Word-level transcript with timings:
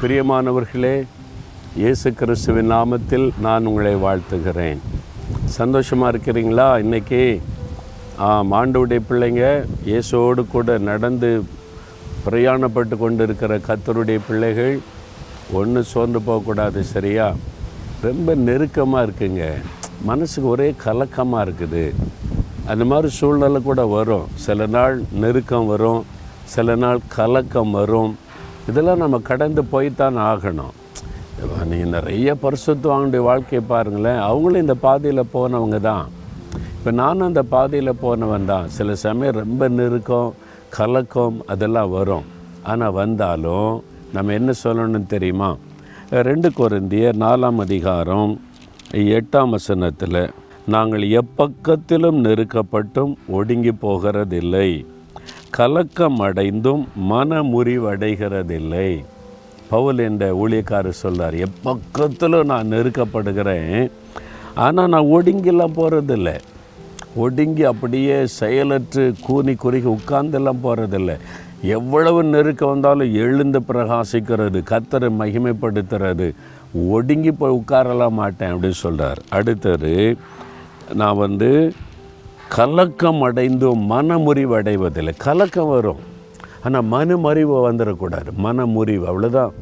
பிரியமானவர்களே 0.00 0.96
இயேசு 1.80 2.08
கிறிஸ்துவின் 2.12 2.70
நாமத்தில் 2.72 3.24
நான் 3.44 3.66
உங்களை 3.68 3.92
வாழ்த்துகிறேன். 4.02 4.80
சந்தோஷமாக 5.44 6.10
இருக்கிறீங்களா? 6.12 6.66
இன்றைக்கி 6.82 7.20
ஆண்டவுடைய 8.58 9.00
பிள்ளைங்க 9.10 9.44
இயேசுவோடு 9.90 10.42
கூட 10.54 10.76
நடந்து 10.88 11.30
பிரயாணப்பட்டு 12.26 12.98
கொண்டு 13.04 13.24
இருக்கிற 13.24 13.58
கத்தருடைய 13.68 14.20
பிள்ளைகள் 14.28 14.76
ஒன்று 15.60 15.84
சோர்ந்து 15.92 16.22
போகக்கூடாது 16.28 16.82
சரியா? 16.84 17.28
ரொம்ப 18.02 18.34
நெருக்கமாக 18.34 19.06
இருக்குங்க. 19.06 19.48
மனசுக்கு 20.10 20.48
ஒரே 20.48 20.68
கலக்கமாக 20.84 21.46
இருக்குது. 21.46 21.86
அந்த 22.66 22.84
மாதிரி 22.84 23.14
சூழ்நிலை 23.20 23.62
கூட 23.70 23.86
வரும். 23.96 24.28
சில 24.34 24.66
நாள் 24.76 25.02
நெருக்கம் 25.24 25.66
வரும் 25.66 26.04
சில 26.44 26.74
நாள் 26.84 27.00
கலக்கம் 27.18 27.70
வரும். 27.70 28.12
இதெல்லாம் 28.70 29.02
நம்ம 29.04 29.18
கடந்து 29.30 29.62
போய்த்தான் 29.72 30.16
ஆகணும். 30.30 30.74
நீங்கள் 31.70 31.92
நிறைய 31.96 32.28
பரிசுத்தவங்களுடைய 32.44 33.22
வாழ்க்கையை 33.28 33.62
பாருங்களேன். 33.72 34.20
அவங்களும் 34.28 34.64
இந்த 34.64 34.76
பாதையில் 34.86 35.30
போனவங்க 35.34 35.78
தான். 35.90 36.06
இப்போ 36.78 36.90
நானும் 37.02 37.28
அந்த 37.30 37.42
பாதையில் 37.52 38.00
போனவன் 38.02 38.48
தான். 38.52 38.66
சில 38.76 38.94
சமயம் 39.04 39.38
ரொம்ப 39.42 39.68
நெருக்கம் 39.78 40.34
கலக்கம் 40.76 41.38
அதெல்லாம் 41.52 41.92
வரும். 41.98 42.26
ஆனால் 42.70 42.96
வந்தாலும் 43.00 43.72
நம்ம 44.16 44.32
என்ன 44.38 44.50
சொல்லணும்னு 44.64 45.12
தெரியுமா? 45.14 45.50
ரெண்டு 46.28 46.48
கொரிந்தியர் 46.58 47.20
நாலாம் 47.24 47.60
அதிகாரம் 47.64 48.32
எட்டாம் 49.16 49.54
வசனத்தில் 49.56 50.20
நாங்கள் 50.74 51.04
எப்பக்கத்திலும் 51.20 52.18
நெருக்கப்பட்டும் 52.26 53.12
ஒடுங்கி 53.38 53.72
போகிறதில்லை. 53.84 54.68
கலக்கம் 55.56 56.20
அடைந்தும் 56.20 56.88
மன 57.10 57.42
முறிவடைகிறதில்லை 57.42 58.88
பவுல் 59.70 59.98
என்ற 59.98 60.24
ஊழியக்காரர் 60.34 61.00
சொல்கிறார் 61.02 61.36
எப்பக்கத்தில் 61.46 62.44
நான் 62.44 62.72
நெருக்கப்படுகிறேன் 62.72 63.90
ஆனால் 64.54 64.88
நான் 64.88 65.10
ஒடுங்கிலாம் 65.16 65.76
போகிறதில்ல 65.76 66.30
ஒடுங்கி 67.14 67.64
அப்படியே 67.64 68.26
செயலற்று 68.26 69.14
கூனி 69.26 69.54
குறுகி 69.54 69.88
உட்கார்ந்தெல்லாம் 69.88 70.62
போகிறதில்ல 70.62 71.12
எவ்வளவு 71.70 72.24
நெருக்கம் 72.24 72.68
வந்தாலும் 72.68 73.14
எழுந்து 73.14 73.60
பிரகாசிக்கிறது 73.68 74.60
கத்தரை 74.70 75.10
மகிமைப்படுத்துறது. 75.20 76.28
ஒடுங்கி 76.90 77.32
போய் 77.32 77.58
உட்காரலாம் 77.60 78.18
மாட்டேன் 78.20 78.52
அப்படின்னு 78.54 78.82
சொல்கிறார் 78.84 79.20
அடுத்தது 79.30 79.94
நான் 80.94 81.16
வந்து 81.16 81.50
கலக்கம் 82.54 83.22
அடைந்தும் 83.22 83.80
மனமுறிவு 83.92 84.54
அடைவதில்லை 84.58 85.12
கலக்கம் 85.16 85.68
வரும். 85.68 86.00
ஆனால் 86.64 86.86
மனமறிவு 86.92 87.54
வந்துடக்கூடாது 87.66 88.30
மனமுறிவு 88.44 89.04
அவ்வளோதான் 89.10 89.52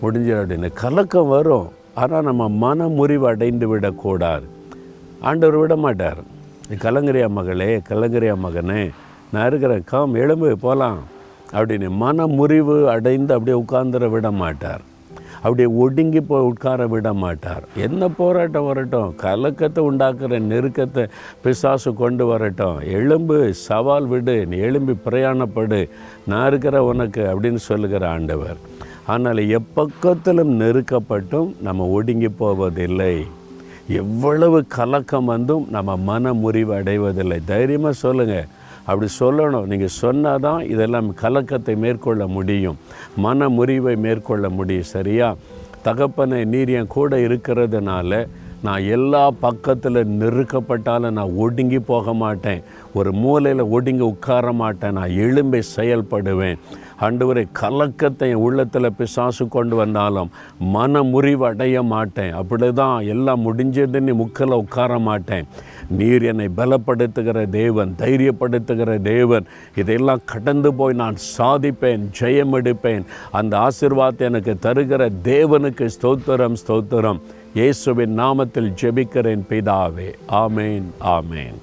முடிஞ்சு 0.00 0.32
அப்படின்னு. 0.34 0.68
கலக்கம் 0.82 1.28
வரும். 1.28 1.68
ஆனால் 1.94 2.26
நம்ம 2.28 2.48
மனமுறிவு 2.64 3.26
அடைந்து 3.26 3.68
விடக்கூடாது. 3.68 4.46
ஆண்டவர் 5.20 5.56
விட 5.56 5.76
மாட்டார் 5.76 6.20
கலங்கரியா 6.84 7.28
மகளே 7.38 7.70
கலங்கரியா 7.88 8.34
மகனே 8.44 8.82
நான் 9.32 9.46
இருக்கிறேன். 9.46 9.84
காம் 9.84 10.14
எலும்பு 10.14 10.58
போகலாம் 10.66 11.00
அப்படின்னு. 11.52 11.88
மனமுறிவு 12.04 12.76
அடைந்து 12.94 13.34
அப்படியே 13.34 13.58
உட்கார்ந்துட 13.64 14.08
விட 14.10 14.30
மாட்டார் 14.30 14.84
அப்படியே 15.42 15.68
ஒடுங்கி 15.84 16.20
போய் 16.30 16.46
உட்கார 16.50 16.86
விட 16.94 17.12
மாட்டார். 17.24 17.64
என்ன 17.86 18.08
போராட்டம் 18.20 18.68
வரட்டும்? 18.70 19.10
கலக்கத்தை 19.24 19.82
உண்டாக்குற 19.90 20.40
நெருக்கத்தை 20.52 21.04
பிசாசு 21.42 21.92
கொண்டு 22.02 22.26
வரட்டும். 22.26 22.78
எலும்பு 22.98 23.38
சவால் 23.66 24.08
விடு 24.14 24.36
நீ 24.52 24.58
எலும்பி 24.68 24.96
பிரயாணப்படு 25.06 25.80
நான் 26.32 26.46
இருக்கிற 26.46 26.84
உனக்கு 26.84 27.22
அப்படின்னு 27.32 27.62
சொல்லுகிற 27.70 28.04
ஆண்டவர். 28.16 28.58
ஆனால் 29.14 29.42
எப்பக்கத்திலும் 29.58 30.54
நெருக்கப்பட்டும் 30.62 31.50
நம்ம 31.66 31.86
ஒடுங்கி 31.96 32.30
போவதில்லை. 32.42 33.14
எவ்வளவு 34.00 34.58
கலக்கம் 34.78 35.30
வந்தும் 35.32 35.66
நம்ம 35.74 35.90
மன 36.08 36.32
முறிவு 36.42 36.72
அடைவதில்லை. 36.78 37.38
தைரியமாக 37.52 38.00
சொல்லுங்கள் 38.04 38.48
அப்படி 38.88 39.08
சொல்லணும். 39.20 39.68
நீங்கள் 39.72 39.96
சொன்னால் 40.02 40.44
தான் 40.46 40.60
இதெல்லாம் 40.74 41.08
கலக்கத்தை 41.22 41.74
மேற்கொள்ள 41.84 42.26
முடியும். 42.36 42.78
மன 43.26 43.48
முறிவை 43.48 43.94
மேற்கொள்ள 44.04 44.48
முடியும். 44.58 44.90
சரியா? 44.96 45.28
தகப்பனை 45.86 46.38
நீர் 46.52 46.70
என் 46.78 46.92
கூட 46.96 47.16
இருக்கிறதுனால 47.28 48.26
நான் 48.66 48.84
எல்லா 48.96 49.24
பக்கத்தில் 49.44 49.98
நெருக்கப்பட்டாலும் 50.20 51.16
நான் 51.18 51.36
ஒடுங்கி 51.44 51.80
போக 51.90 52.14
மாட்டேன். 52.22 52.62
ஒரு 52.98 53.10
மூலையில் 53.22 53.70
ஒடுங்கி 53.76 54.04
உட்கார 54.12 54.52
மாட்டேன். 54.62 54.96
நான் 54.98 55.16
எலும்பை 55.24 55.60
செயல்படுவேன். 55.76 56.58
ஆண்டவரை 57.06 57.44
கலக்கத்தை 57.60 58.30
உள்ளத்தில் 58.46 58.96
பிசாசு 58.98 59.44
கொண்டு 59.48 59.76
வந்தாலும் 59.76 60.30
மன 60.74 61.02
முறிவு 61.12 61.46
அடைய 61.46 61.82
மாட்டேன் 61.92 62.32
அப்படி 62.40 62.68
தான் 62.72 63.06
எல்லாம் 63.14 63.44
முடிஞ்சதுன்னு 63.46 64.14
முக்கில் 64.22 64.58
உட்கார 64.62 64.98
மாட்டேன். 64.98 65.46
நீர் 65.98 66.24
என்னை 66.32 66.48
பலப்படுத்துகிற 66.56 67.46
தேவன் 67.50 67.92
தைரியப்படுத்துகிற 68.02 68.90
தேவன். 69.02 69.46
இதையெல்லாம் 69.80 70.26
கடந்து 70.34 70.72
போய் 70.74 71.00
நான் 71.02 71.18
சாதிப்பேன் 71.36 72.04
ஜெயம் 72.20 72.54
எடுப்பேன் 72.60 73.06
அந்த 73.30 73.54
ஆசிர்வாதத்தை 73.68 74.26
எனக்கு 74.30 74.54
தருகிற 74.66 75.10
தேவனுக்கு 75.30 75.88
ஸ்தோத்திரம் 75.96 76.60
ஸ்தோத்திரம். 76.64 77.22
இயேசுவின் 77.54 78.14
நாமத்தில் 78.18 78.70
ஜெபிக்கிறேன் 78.82 79.48
பிதாவே. 79.50 80.10
ஆமேன் 80.44 80.86
ஆமேன். 81.16 81.58